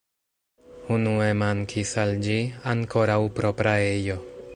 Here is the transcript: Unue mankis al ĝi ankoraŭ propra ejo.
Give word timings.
Unue 0.95 1.27
mankis 1.41 1.91
al 2.05 2.13
ĝi 2.29 2.37
ankoraŭ 2.73 3.19
propra 3.41 3.75
ejo. 3.93 4.17